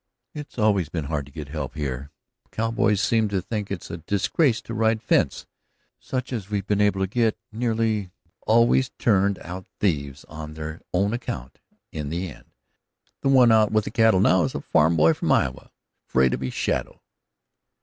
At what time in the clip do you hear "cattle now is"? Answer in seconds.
13.91-14.55